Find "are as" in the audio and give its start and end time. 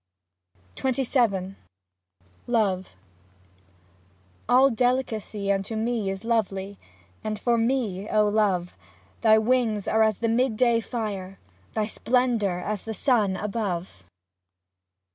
9.87-10.17